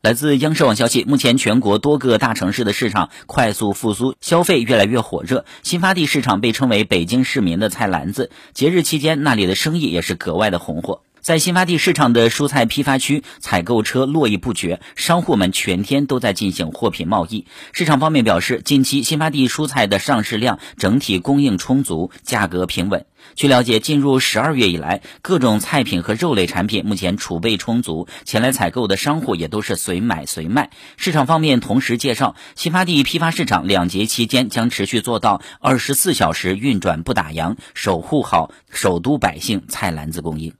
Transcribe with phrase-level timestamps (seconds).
[0.00, 5.44] 来自央视网消息，目前全国多个大城市的市场快速复苏，消费越来越火热。
[5.64, 11.02] 新发地市场被称为北京市民的菜篮子，节日期间那里的生意也是格外的红火。
[11.20, 17.46] 在新发地市场的蔬菜批发区，采购车络绎不绝，商户们全天都在进行货品贸易。
[17.72, 23.04] 市场方面表示，近期新发地蔬菜的上市量整体供应充足，价格平稳。
[23.34, 30.70] 据了解，进入十二月以来，各种菜品和肉类产品目前储备充足，前来采购的商户也都是随买随卖。
[30.96, 40.54] 市场方面同时介绍，新发地批发市场两节期间将持续做到二十四小时运转不打烊，守护好首都百姓菜篮子供应。